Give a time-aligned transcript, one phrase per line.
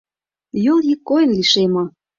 [0.63, 1.83] Йол йӱк койын лишеме.